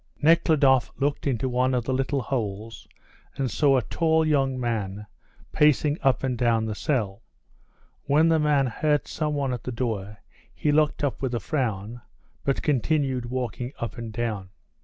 Nekhludoff 0.19 0.91
looked 0.97 1.27
into 1.27 1.47
one 1.47 1.75
of 1.75 1.85
the 1.85 1.93
little 1.93 2.23
holes, 2.23 2.87
and 3.37 3.51
saw 3.51 3.77
a 3.77 3.83
tall 3.83 4.25
young 4.25 4.59
man 4.59 5.05
pacing 5.51 5.99
up 6.01 6.23
and 6.23 6.35
down 6.35 6.65
the 6.65 6.73
cell. 6.73 7.21
When 8.05 8.27
the 8.27 8.39
man 8.39 8.65
heard 8.65 9.07
some 9.07 9.35
one 9.35 9.53
at 9.53 9.61
the 9.63 9.71
door 9.71 10.17
he 10.55 10.71
looked 10.71 11.03
up 11.03 11.21
with 11.21 11.35
a 11.35 11.39
frown, 11.39 12.01
but 12.43 12.63
continued 12.63 13.27
walking 13.27 13.73
up 13.77 13.95
and 13.99 14.11
down. 14.11 14.49